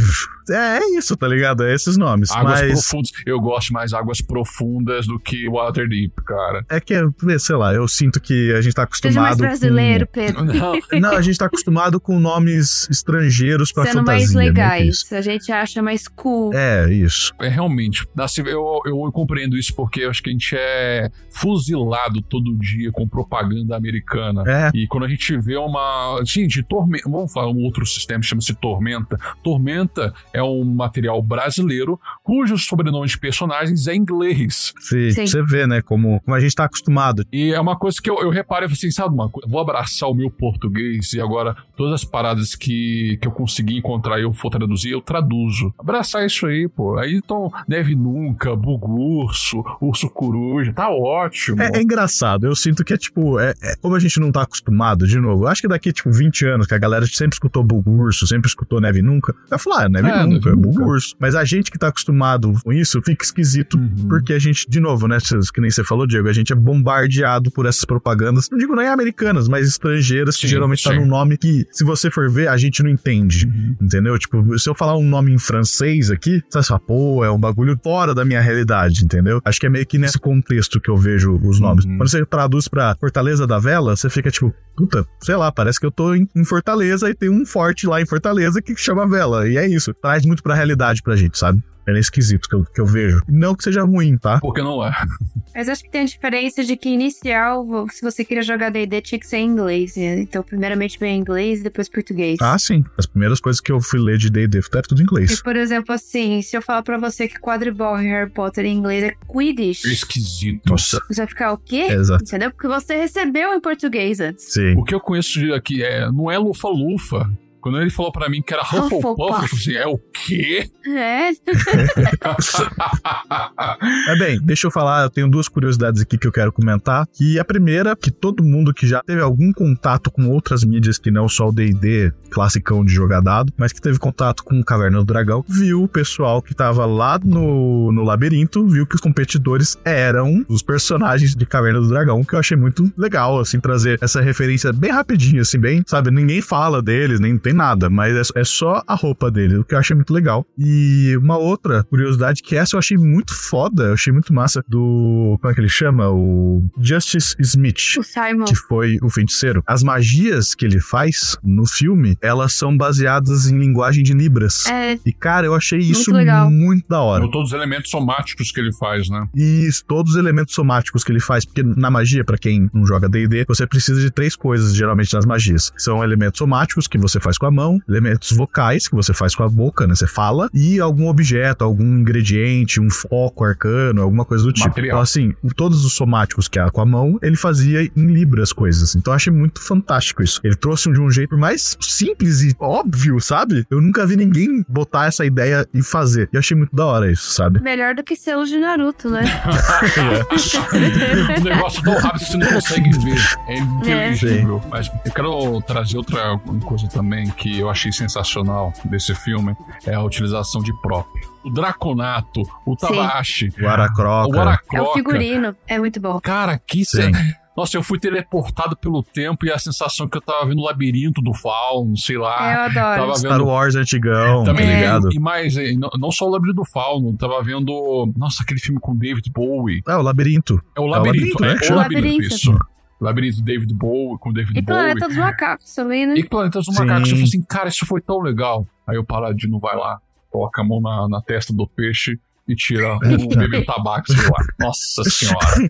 [0.49, 1.63] É, é isso, tá ligado?
[1.63, 2.31] É esses esses nomes.
[2.31, 3.11] Águas mas profundas.
[3.25, 6.63] Eu gosto mais águas profundas do que Waterdeep, cara.
[6.69, 6.93] é que,
[7.39, 9.37] sei lá, eu sinto que a gente tá Seja mais acostumado.
[9.59, 10.45] brasileiro, Pedro.
[10.45, 10.87] Não, Com...
[10.99, 14.19] Não, a gente tá acostumado com nomes estrangeiros pra Sendo fantasia.
[14.19, 14.87] mais né, que legais.
[14.87, 15.15] isso.
[15.15, 16.53] A gente acha mais cool.
[16.53, 17.33] É, isso.
[17.39, 18.07] é realmente.
[18.27, 22.91] se- Eu, eu compreendo isso porque eu acho que a gente é fuzilado todo dia
[22.91, 24.43] com propaganda americana.
[24.47, 24.71] É.
[24.73, 26.21] E quando a gente vê uma.
[26.25, 27.09] Gente, Tormenta.
[27.09, 29.17] Vamos falar um outro sistema que chama-se Tormenta.
[29.43, 31.86] Tormenta é um material brasileiro
[32.23, 34.73] cujo sobrenome de personagens é inglês.
[34.79, 35.27] Sim, Sim.
[35.27, 37.23] Você vê, né, como, como a gente tá acostumado.
[37.31, 39.47] E é uma coisa que eu, eu reparo e falei assim, sabe uma coisa?
[39.49, 44.19] Vou abraçar o meu português e agora todas as paradas que, que eu consegui encontrar
[44.19, 45.73] e eu for traduzir, eu traduzo.
[45.77, 46.97] Abraçar isso aí, pô.
[46.97, 51.61] Aí então, neve nunca, bugurso, urso coruja, tá ótimo.
[51.61, 54.41] É, é engraçado, eu sinto que é tipo, é, é- como a gente não tá
[54.43, 57.63] acostumado, de novo, eu acho que daqui, tipo, 20 anos, que a galera sempre escutou
[57.63, 60.55] Bulgurso, sempre escutou Neve Nunca, vai falar, ah, Neve É, Nunca, é Neve Nunca.
[60.55, 61.15] Bulgurso.
[61.19, 64.07] Mas a gente que tá acostumado com isso, fica esquisito, Uhum.
[64.09, 65.17] porque a gente, de novo, né,
[65.53, 68.87] que nem você falou, Diego, a gente é bombardeado por essas propagandas, não digo nem
[68.87, 70.99] americanas, mas estrangeiras, que Sim, geralmente tá sim.
[70.99, 73.45] num nome que, se você for ver, a gente não entende.
[73.47, 73.75] Uhum.
[73.81, 74.17] Entendeu?
[74.17, 77.77] Tipo, se eu falar um nome em francês aqui, você fala, pô, é um bagulho
[77.83, 79.41] fora da minha realidade, entendeu?
[79.45, 81.85] Acho que é meio que nesse contexto que eu vejo os nomes.
[81.85, 81.97] Uhum.
[81.97, 85.85] Quando você traduz pra Fortaleza da Vela, você fica tipo, puta, sei lá, parece que
[85.85, 89.47] eu tô em, em Fortaleza e tem um forte lá em Fortaleza que chama Vela.
[89.47, 89.93] E é isso.
[89.93, 91.61] Traz muito pra realidade pra gente, sabe?
[91.87, 93.21] É nesse quesito que eu, que eu vejo.
[93.29, 94.41] Não que seja ruim, tá?
[94.41, 94.91] Porque não é.
[95.55, 99.17] Mas acho que tem a diferença de que inicial, se você queria jogar D&D, tinha
[99.17, 99.95] que ser em inglês.
[99.95, 100.19] né?
[100.19, 102.37] Então, primeiramente vem inglês e depois português.
[102.41, 102.83] Ah, sim.
[102.97, 105.31] As primeiras coisas que eu fui ler de D&D era tudo em inglês.
[105.31, 108.77] E, por exemplo, assim, se eu falar pra você que quadribol em Harry Potter em
[108.77, 110.69] inglês é Quidditch, Esquisito.
[110.69, 110.99] Nossa.
[111.07, 111.87] você vai ficar o quê?
[111.89, 112.21] Exato.
[112.21, 112.51] Entendeu?
[112.51, 114.51] Porque você recebeu em português antes.
[114.51, 114.75] Sim.
[114.75, 117.31] O que eu conheço aqui é, não é lufa-lufa.
[117.67, 119.33] Quando ele falou pra mim que era Hufflepuff, eu Hufflepuff.
[119.33, 120.69] falei assim, é o quê?
[120.87, 121.31] É,
[124.07, 127.05] Mas bem, deixa eu falar, eu tenho duas curiosidades aqui que eu quero comentar.
[127.13, 131.11] Que a primeira, que todo mundo que já teve algum contato com outras mídias que
[131.11, 134.99] não só o D&D classicão de jogar dado, mas que teve contato com o Caverna
[134.99, 139.77] do Dragão, viu o pessoal que tava lá no, no labirinto, viu que os competidores
[139.83, 144.21] eram os personagens de Caverna do Dragão, que eu achei muito legal, assim, trazer essa
[144.21, 148.43] referência bem rapidinho, assim, bem, sabe, ninguém fala deles, nem tem nada, mas é, é
[148.43, 150.45] só a roupa deles, o que eu achei muito legal.
[150.57, 155.37] E uma outra curiosidade, que essa eu achei muito foda, eu achei muito massa, do,
[155.41, 156.09] como é que ele chama?
[156.09, 158.45] O Justice Smith o Simon.
[158.45, 159.63] que foi o feiticeiro.
[159.65, 164.65] As magias que ele faz no filme, elas são baseadas em linguagem de Libras.
[164.67, 166.49] É, E, cara, eu achei isso legal.
[166.51, 167.23] muito da hora.
[167.23, 169.27] Ou todos os elementos somáticos que ele faz, né?
[169.35, 173.09] E todos os elementos somáticos que ele faz, porque na magia, pra quem não joga
[173.09, 175.71] D&D, você precisa de três coisas geralmente nas magias.
[175.77, 179.43] São elementos somáticos que você faz com a mão, elementos vocais que você faz com
[179.43, 179.95] a boca, né?
[179.95, 184.67] Você fala, e algum objeto, algum ingrediente, um foco arcano, alguma coisa do tipo.
[184.67, 184.89] Material.
[184.89, 188.95] Então, assim, todos os somáticos que é com a mão, ele fazia em libras coisas.
[188.95, 190.41] Então, eu achei muito fantástico isso.
[190.43, 193.65] Ele trouxe de um jeito mais simples e óbvio, sabe?
[193.69, 196.29] Eu nunca vi ninguém botar essa ideia e fazer.
[196.31, 197.61] E eu achei muito da hora isso, sabe?
[197.61, 199.21] melhor do que selos de Naruto, né?
[201.39, 203.37] um negócio tão rápido que você não consegue ver.
[203.47, 204.61] É inteligível.
[204.69, 210.01] Mas eu quero trazer outra coisa também que eu achei sensacional desse filme: é a
[210.01, 211.07] utilização de prop.
[211.43, 214.29] O Draconato, o Tabashi, O Aracroca.
[214.29, 214.93] o É o Aracroca.
[214.93, 215.55] figurino.
[215.67, 216.19] É muito bom.
[216.19, 217.11] Cara, que Sim.
[217.55, 221.23] Nossa, eu fui teleportado pelo tempo e a sensação que eu tava vendo o labirinto
[221.23, 222.51] do Fauno, sei lá.
[222.51, 223.01] É, eu adoro.
[223.01, 225.09] Tava Star vendo Wars antigão, tá também ligado?
[225.11, 228.13] E mais, não, não só o Labirinto do Fauno, tava vendo.
[228.15, 229.81] Nossa, aquele filme com David Bowie.
[229.87, 230.61] É, o labirinto.
[230.77, 231.53] É o Labirinto, Labirinto, né?
[231.55, 231.59] né?
[231.63, 232.35] É o O Labirinto, Labirinto.
[232.35, 232.59] isso.
[232.99, 234.79] Labirinto David Bowie com David E Bowie.
[234.79, 236.15] Planeta dos Macacos também, né?
[236.17, 236.79] E Planetas do Sim.
[236.79, 237.01] Macaco.
[237.01, 238.65] Eu falei assim, cara, isso foi tão legal.
[238.87, 239.99] Aí o Paladino vai lá,
[240.31, 244.39] coloca a mão na, na testa do peixe e tira o bebê tabaco, sei lá.
[244.59, 245.69] Nossa senhora.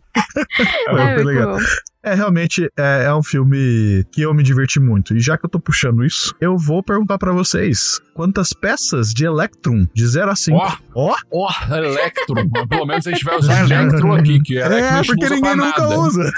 [0.89, 1.57] É, foi legal.
[1.57, 1.63] bom.
[2.03, 5.15] É, realmente é, é um filme que eu me diverti muito.
[5.15, 9.25] E já que eu tô puxando isso, eu vou perguntar pra vocês: quantas peças de
[9.25, 10.57] Electrum de 0 a 5?
[10.57, 12.49] Ó, Ó, ó, Electro.
[12.51, 15.55] Mas Pelo menos a gente vai usar Electro aqui, que Electro a é, porque ninguém
[15.55, 15.99] nunca nada.
[15.99, 16.33] usa.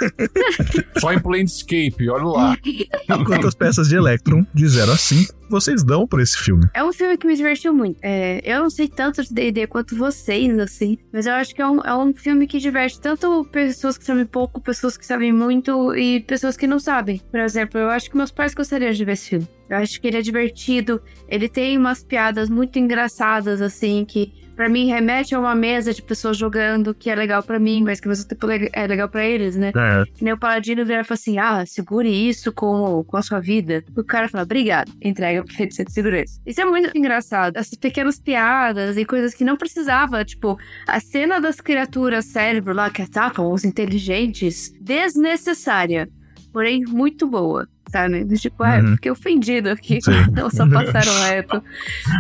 [0.98, 2.58] Só em Planescape, olha lá.
[3.26, 6.68] Quantas peças de Electrum de 0 a 5 vocês dão pra esse filme?
[6.76, 7.98] É um filme que me divertiu muito.
[8.04, 10.98] É, eu não sei tanto de D&D quanto vocês, assim.
[11.12, 14.26] Mas eu acho que é um, é um filme que diverte tanto pessoas que sabem
[14.28, 17.22] pouco, pessoas que sabem muito e pessoas que não sabem.
[17.32, 19.48] Por exemplo, eu acho que meus pais gostariam de ver esse filme.
[19.70, 21.02] Eu acho que ele é divertido.
[21.28, 26.02] Ele tem umas piadas muito engraçadas, assim, que pra mim remete a uma mesa de
[26.04, 29.08] pessoas jogando, que é legal pra mim, mas que ao mesmo tempo le- é legal
[29.08, 29.70] pra eles, né?
[29.74, 33.22] É, Que nem o Paladino vira e fala assim: ah, segure isso com, com a
[33.22, 33.86] sua vida.
[33.96, 34.92] O cara fala, obrigado.
[35.02, 36.42] Entrega pro feiticeiro de segurança.
[36.46, 37.56] Isso é muito engraçado.
[37.56, 40.26] Essas pequenas piadas e coisas que não precisava.
[40.26, 46.10] Tipo, a cena das criaturas cérebro lá que atacam os inteligentes, desnecessária.
[46.52, 47.66] Porém, muito boa.
[47.90, 48.26] Sabe?
[48.38, 48.96] Tipo, ah, Uhum.
[48.96, 50.00] fiquei ofendido aqui.
[50.02, 50.12] Sim.
[50.32, 51.64] Não só passaram reto.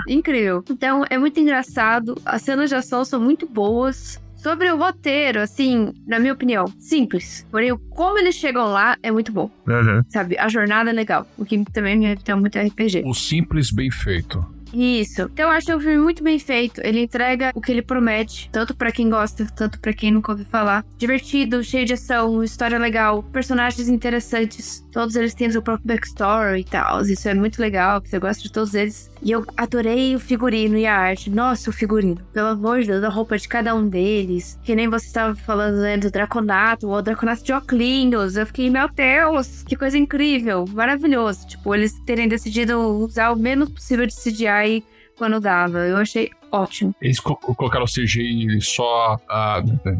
[0.07, 0.63] Incrível.
[0.69, 2.19] Então, é muito engraçado.
[2.25, 4.19] As cenas de ação são muito boas.
[4.35, 7.45] Sobre o roteiro, assim, na minha opinião, simples.
[7.51, 9.51] Porém, o como eles chegam lá é muito bom.
[9.67, 10.01] uhum.
[10.07, 10.37] Sabe?
[10.37, 11.27] A jornada é legal.
[11.37, 13.01] O que também me tem muito RPG.
[13.05, 14.41] O simples bem feito.
[14.73, 15.23] Isso.
[15.23, 16.81] Então eu acho um filme muito bem feito.
[16.83, 20.45] Ele entrega o que ele promete, tanto pra quem gosta, tanto pra quem nunca ouviu
[20.45, 20.85] falar.
[20.97, 24.85] Divertido, cheio de ação, história legal, personagens interessantes.
[24.91, 27.01] Todos eles têm seu próprio backstory e tal.
[27.01, 29.11] Isso é muito legal, você gosta de todos eles.
[29.21, 31.29] E eu adorei o figurino e a arte.
[31.29, 32.17] Nossa, o figurino.
[32.33, 34.59] Pelo amor de Deus, a roupa de cada um deles.
[34.63, 38.37] Que nem você estava falando, né, do Draconato, ou o Draconato de Oclinhos.
[38.37, 40.65] Eu fiquei, meu Deus, que coisa incrível.
[40.69, 41.47] Maravilhoso.
[41.47, 44.83] Tipo, eles terem decidido usar o menos possível de CGI
[45.17, 45.79] quando dava.
[45.79, 46.95] Eu achei ótimo.
[47.01, 49.19] Eles co- colocaram o CGI só.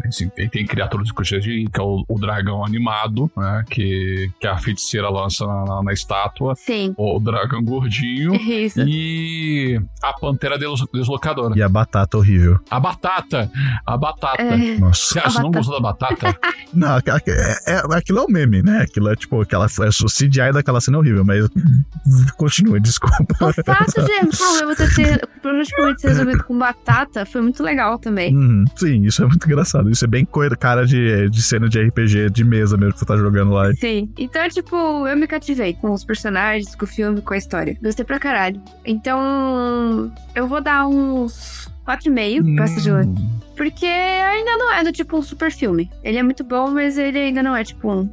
[0.08, 3.64] assim, tem, tem criaturas com CGI, que é o, o dragão animado, né?
[3.70, 6.56] Que, que a feiticeira lança na, na- na estátua.
[6.56, 6.94] Sim.
[6.98, 8.36] O dragão gordinho.
[8.36, 8.80] Isso.
[8.82, 11.58] E a pantera des- deslocadora.
[11.58, 12.60] E a batata horrível.
[12.70, 13.50] A batata.
[13.86, 14.42] A batata.
[14.42, 15.00] É, Nossa.
[15.00, 16.38] Você, você não gostou da batata?
[16.72, 17.02] Não, é,
[17.68, 18.84] é- aquilo é um meme, né?
[18.84, 21.48] Aquilo é tipo, aquela, é o CGI daquela cena horrível, mas
[22.38, 23.18] continua, desculpa.
[23.32, 28.36] O fato de ah, você ter praticamente se resolvido com batata foi muito legal também.
[28.36, 28.66] Uhum.
[28.76, 29.90] Sim, isso é muito engraçado.
[29.90, 30.26] Isso é bem
[30.60, 33.74] cara de, de cena de RPG de mesa mesmo que você tá jogando lá.
[33.74, 34.10] Sim.
[34.18, 34.76] Então, tipo,
[35.08, 37.78] eu me cativei com os personagens, com o filme, com a história.
[37.82, 38.62] Gostei pra caralho.
[38.86, 42.94] Então, eu vou dar uns 4,5 pra essa.
[43.04, 45.90] Hum, Porque ainda não é do tipo um super filme.
[46.04, 48.10] Ele é muito bom, mas ele ainda não é tipo um.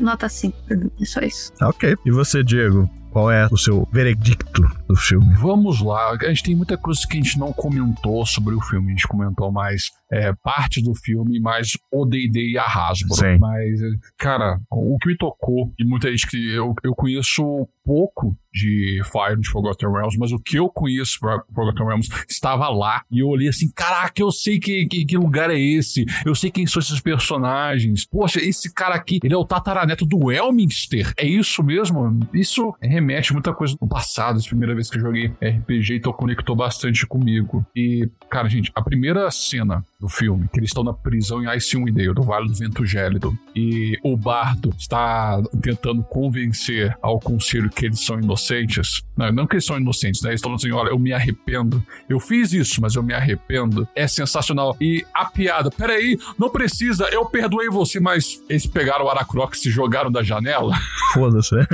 [0.00, 0.90] nota 5 pra mim.
[1.00, 1.52] É só isso.
[1.60, 1.96] Ah, Ok.
[2.06, 2.88] E você, Diego?
[3.14, 5.32] Qual é o seu veredicto do filme?
[5.34, 6.10] Vamos lá.
[6.20, 8.88] A gente tem muita coisa que a gente não comentou sobre o filme.
[8.88, 13.14] A gente comentou mais é, parte do filme, mais o D&D e a Hasbro.
[13.14, 13.36] Sim.
[13.40, 13.80] Mas,
[14.16, 19.38] cara, o que me tocou, e muita gente que eu, eu conheço pouco de Fire
[19.38, 23.02] de Forgotten Realms, mas o que eu conheço Forgotten Realms estava lá.
[23.10, 26.06] E eu olhei assim, caraca, eu sei que, que, que lugar é esse.
[26.24, 28.06] Eu sei quem são esses personagens.
[28.06, 31.12] Poxa, esse cara aqui, ele é o tataraneto do Elminster.
[31.18, 32.20] É isso mesmo?
[32.32, 34.38] Isso remete muita coisa do passado.
[34.38, 37.66] Essa primeira vez que eu joguei RPG, então conectou bastante comigo.
[37.74, 41.94] E, cara, gente, a primeira cena do filme, que eles estão na prisão em Icewind
[41.94, 47.86] Dale, do Vale do Vento Gélido, e o bardo está tentando convencer ao conselho que
[47.86, 49.02] eles são inocentes.
[49.16, 50.30] Não, não que eles são inocentes, né?
[50.30, 51.82] Eles estão dizendo, olha, eu me arrependo.
[52.08, 53.88] Eu fiz isso, mas eu me arrependo.
[53.94, 54.76] É sensacional.
[54.80, 59.70] E a piada, peraí, não precisa, eu perdoei você, mas eles pegaram o Aracrox e
[59.70, 60.76] jogaram da janela.
[61.14, 61.54] Foda-se.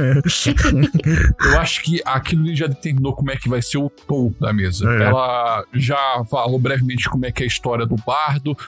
[1.40, 4.88] Eu acho que aquilo já determinou como é que vai ser o tom da mesa.
[4.88, 5.04] É.
[5.04, 8.19] Ela já falou brevemente como é que é a história do Bardo,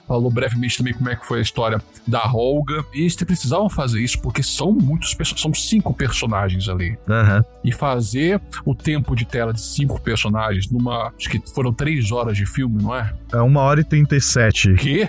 [0.06, 2.84] falou brevemente também como é que foi a história da Olga.
[2.94, 6.98] E eles precisavam fazer isso porque são muitos são cinco personagens ali.
[7.08, 7.44] Aham.
[7.64, 11.12] E fazer o tempo de tela de cinco personagens numa.
[11.16, 13.12] Acho que foram três horas de filme, não é?
[13.32, 14.74] É uma hora e 37.
[14.74, 15.08] Quê?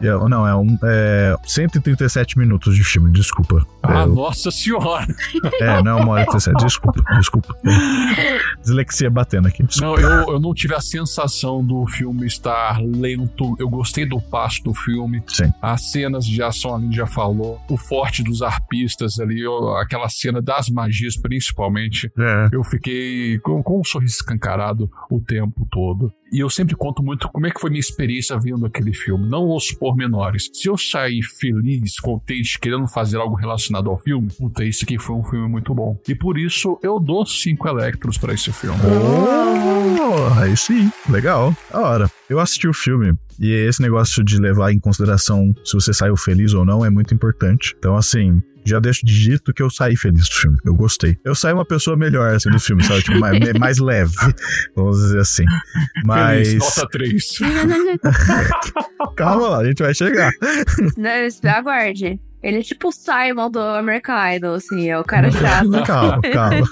[0.00, 3.66] É, não, é, um, é 137 minutos de filme, desculpa.
[3.82, 5.06] Ah, É, nossa senhora!
[5.60, 6.64] É, não, uma hora e 37.
[6.64, 7.56] Desculpa, desculpa.
[8.62, 9.64] Dislexia batendo aqui.
[9.80, 13.56] Não, eu, eu não tive a sensação do filme estar lento.
[13.58, 15.22] Eu gostei do passo do filme.
[15.26, 15.52] Sim.
[15.62, 17.60] As cenas de ação ali já falou.
[17.68, 19.42] O forte dos arpistas ali,
[19.80, 22.10] aquela cena das magias principalmente.
[22.18, 22.48] É.
[22.52, 26.12] Eu fiquei com, com um sorriso escancarado o tempo todo.
[26.32, 29.54] E eu sempre conto muito como é que foi minha experiência vendo aquele filme, não
[29.54, 30.50] os pormenores.
[30.52, 35.14] Se eu sair feliz, contente, querendo fazer algo relacionado ao filme, puta, esse aqui foi
[35.14, 35.96] um filme muito bom.
[36.08, 38.78] E por isso eu dou cinco electros pra esse filme.
[38.84, 41.54] Oh, aí sim, legal.
[41.70, 42.10] Da hora.
[42.28, 46.54] Eu assisti o filme e esse negócio de levar em consideração se você saiu feliz
[46.54, 47.74] ou não é muito importante.
[47.78, 50.58] Então, assim, já deixo de dito que eu saí feliz do filme.
[50.64, 51.16] Eu gostei.
[51.24, 53.02] Eu saí uma pessoa melhor, assim, do filme, sabe?
[53.02, 54.14] Tipo, mais, mais leve,
[54.74, 55.44] vamos dizer assim.
[56.04, 56.48] Mas.
[56.48, 57.38] Feliz, nota 3.
[59.16, 60.32] Calma lá, a gente vai chegar.
[60.96, 62.20] Não, aguarde.
[62.42, 65.70] Ele é tipo o Simon do American Idol, assim, é o cara chato.
[65.84, 66.68] calma, calma.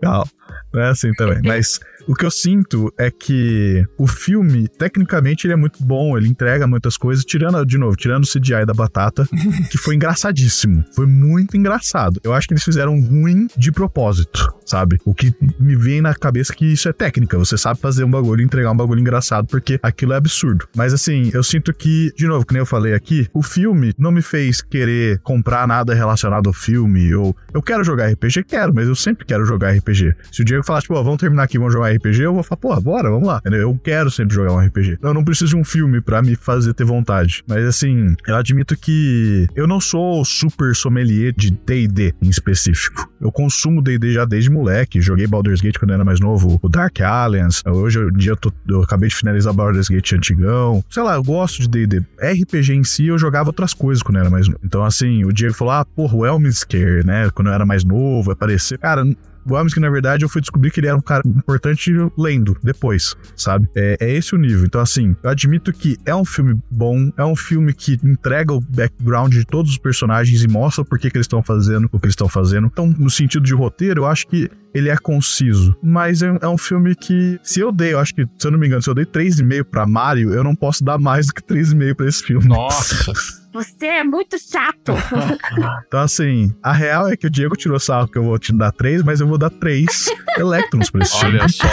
[0.00, 0.26] Calma.
[0.72, 1.40] Não é assim também.
[1.44, 1.78] Mas
[2.10, 6.66] o que eu sinto é que o filme, tecnicamente, ele é muito bom, ele entrega
[6.66, 9.28] muitas coisas, tirando, de novo, tirando o CGI da batata,
[9.70, 10.84] que foi engraçadíssimo.
[10.92, 12.20] Foi muito engraçado.
[12.24, 14.98] Eu acho que eles fizeram ruim de propósito, sabe?
[15.04, 17.38] O que me vem na cabeça é que isso é técnica.
[17.38, 20.66] Você sabe fazer um bagulho e entregar um bagulho engraçado, porque aquilo é absurdo.
[20.74, 24.10] Mas assim, eu sinto que, de novo, que nem eu falei aqui, o filme não
[24.10, 27.14] me fez querer comprar nada relacionado ao filme.
[27.14, 30.12] Ou eu quero jogar RPG, quero, mas eu sempre quero jogar RPG.
[30.32, 32.80] Se o Diego falar, tipo, vamos terminar aqui, vamos jogar RPG, eu vou falar, pô,
[32.80, 33.38] bora, vamos lá.
[33.38, 33.60] Entendeu?
[33.60, 34.98] Eu quero sempre jogar um RPG.
[35.02, 37.42] Eu não preciso de um filme pra me fazer ter vontade.
[37.46, 43.08] Mas assim, eu admito que eu não sou super sommelier de D&D em específico.
[43.20, 46.68] Eu consumo D&D já desde moleque, joguei Baldur's Gate quando eu era mais novo, o
[46.68, 50.82] Dark Alliance, hoje em dia eu, tô- eu acabei de finalizar Baldur's Gate antigão.
[50.88, 52.02] Sei lá, eu gosto de D&D.
[52.20, 54.60] RPG em si, eu jogava outras coisas quando eu era mais novo.
[54.64, 58.78] Então assim, o Diego falou, ah, porra, Elminster, né, quando eu era mais novo, apareceu.
[58.78, 59.04] Cara,
[59.48, 63.68] Elminster, na verdade, eu fui descobrir que ele era um cara importante lendo depois, sabe?
[63.74, 64.64] É, é esse o nível.
[64.64, 68.60] Então, assim, eu admito que é um filme bom, é um filme que entrega o
[68.60, 72.06] background de todos os personagens e mostra por que, que eles estão fazendo o que
[72.06, 72.66] eles estão fazendo.
[72.66, 75.76] Então, no sentido de roteiro, eu acho que ele é conciso.
[75.82, 78.58] Mas é, é um filme que, se eu dei, eu acho que, se eu não
[78.58, 81.42] me engano, se eu dei 3,5 pra Mario, eu não posso dar mais do que
[81.42, 82.46] 3,5 pra esse filme.
[82.48, 83.12] Nossa.
[83.52, 84.92] Você é muito chato.
[85.86, 88.70] Então, assim, a real é que o Diego tirou sarro que eu vou te dar
[88.70, 90.06] 3, mas eu vou dar 3
[90.38, 91.38] Electrons pra esse filme.
[91.40, 91.66] Olha só.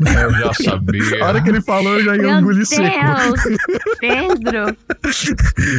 [0.00, 1.24] Eu já sabia.
[1.24, 3.34] A hora que ele falou, eu já ia engolir seco.
[3.98, 4.76] Pedro.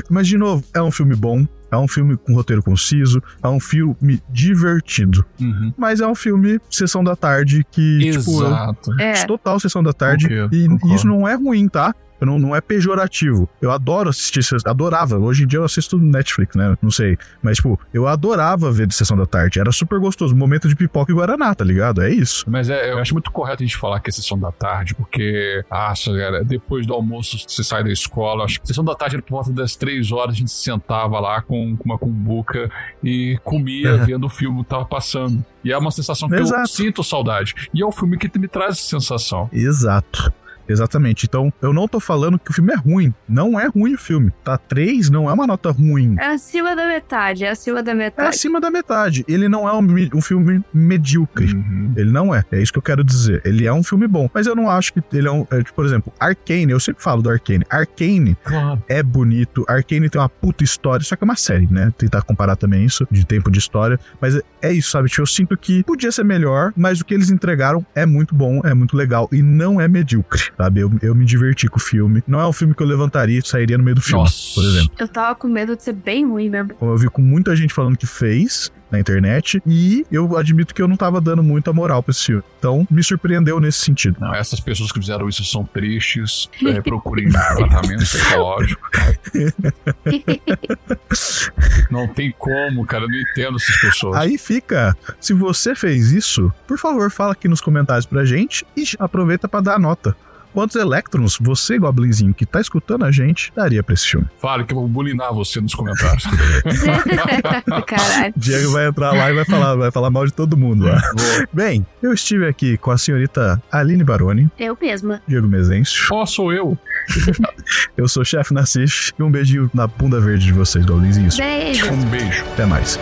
[0.10, 1.48] Mas, de novo, é um filme bom.
[1.72, 5.26] É um filme com roteiro conciso, é um filme divertido.
[5.40, 5.74] Uhum.
[5.78, 9.02] Mas é um filme sessão da tarde que, tipo, eu, Exato.
[9.02, 9.26] É.
[9.26, 10.28] total sessão da tarde.
[10.28, 10.96] Concordo, e concordo.
[10.96, 11.94] isso não é ruim, tá?
[12.20, 13.50] Eu Não, não é pejorativo.
[13.62, 15.18] Eu adoro assistir, adorava.
[15.18, 16.78] Hoje em dia eu assisto Netflix, né?
[16.82, 17.18] Não sei.
[17.42, 19.60] Mas, tipo, eu adorava ver de sessão da tarde.
[19.60, 20.36] Era super gostoso.
[20.36, 22.02] Momento de pipoca e guaraná, tá ligado?
[22.02, 22.46] É isso.
[22.48, 25.64] Mas é, eu acho muito correto a gente falar que é sessão da tarde, porque,
[25.70, 28.46] acha, galera, depois do almoço você sai da escola.
[28.46, 31.42] Acho que sessão da tarde era por volta das três horas, a gente sentava lá
[31.42, 32.70] com, com uma cumbuca
[33.04, 34.06] e comia Uhum.
[34.06, 35.44] vendo o filme que tava passando.
[35.64, 36.68] E é uma sensação que eu Exato.
[36.70, 37.54] sinto saudade.
[37.74, 39.50] E é o filme que me traz essa sensação.
[39.52, 40.32] Exato.
[40.70, 41.26] Exatamente.
[41.26, 43.14] Então, eu não tô falando que o filme é ruim.
[43.28, 44.32] Não é ruim o filme.
[44.44, 46.16] Tá 3 não é uma nota ruim.
[46.20, 48.28] É acima da metade, é acima da É metade.
[48.30, 49.26] acima da metade.
[49.28, 51.54] Ele não é um, um filme medíocre.
[51.54, 51.94] Uhum.
[51.96, 52.44] Ele não é.
[52.52, 53.42] É isso que eu quero dizer.
[53.46, 54.30] Ele é um filme bom.
[54.34, 55.46] Mas eu não acho que ele é um.
[55.52, 56.72] é, tipo, por exemplo, Arcane.
[56.72, 57.64] Eu sempre falo do Arcane.
[57.70, 58.84] Arcane Claro.
[58.88, 59.66] é bonito.
[59.68, 61.04] Arcane tem uma puta história.
[61.04, 61.92] Só que é uma série, né?
[61.98, 64.00] Tentar comparar também isso, de tempo de história.
[64.22, 65.10] Mas é- é isso, sabe?
[65.10, 68.62] Tipo, eu sinto que podia ser melhor, mas o que eles entregaram é muito bom,
[68.64, 69.28] é muito legal.
[69.32, 70.82] E não é medíocre, sabe?
[70.82, 72.22] Eu, eu me diverti com o filme.
[72.28, 74.54] Não é um filme que eu levantaria e sairia no meio do filme, Nossa.
[74.54, 74.91] por exemplo.
[75.00, 76.74] Eu tava com medo de ser bem ruim mesmo.
[76.74, 79.62] Como eu vi com muita gente falando que fez na internet.
[79.65, 82.43] E eu admito que eu não tava dando muita moral pra esse filme.
[82.58, 84.17] Então, me surpreendeu nesse sentido.
[84.19, 86.50] Não, essas pessoas que fizeram isso são tristes.
[86.69, 88.89] É, procurem tratamento psicológico.
[91.89, 93.06] Não tem como, cara.
[93.06, 94.17] Eu não entendo essas pessoas.
[94.17, 98.84] Aí fica, se você fez isso, por favor, fala aqui nos comentários pra gente e
[99.00, 100.15] aproveita pra dar a nota.
[100.54, 104.28] Quantos elétrons você, Goblinzinho, que tá escutando a gente, daria pra esse filme?
[104.38, 106.24] Fale que eu vou bulinar você nos comentários.
[107.86, 108.34] Caralho.
[108.36, 111.00] Diego vai entrar lá e vai falar, vai falar mal de todo mundo lá.
[111.16, 111.48] Vou.
[111.54, 115.22] Bem, eu estive aqui com a senhorita Aline Baroni, Eu mesma.
[115.28, 116.08] Diego Mezencio.
[116.12, 116.78] Ó, sou eu.
[117.98, 121.38] Eu sou o chefe Nassif e um beijinho na bunda verde de vocês, Goblinzinhos.
[121.38, 121.92] Beijo.
[121.92, 122.44] Um beijo.
[122.54, 123.00] Até mais.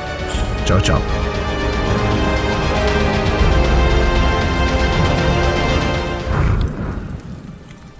[0.65, 1.01] Tchau, tchau.